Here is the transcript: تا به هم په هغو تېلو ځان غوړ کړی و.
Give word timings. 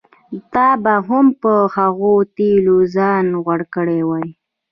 تا 0.53 0.67
به 0.83 0.93
هم 1.07 1.27
په 1.41 1.53
هغو 1.75 2.13
تېلو 2.35 2.77
ځان 2.95 3.25
غوړ 3.43 3.59
کړی 3.75 3.99
و. 4.07 4.09